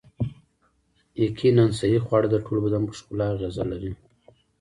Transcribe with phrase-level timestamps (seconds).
[1.25, 3.91] یقیناً صحي خواړه د ټول بدن په ښکلا اغیزه لري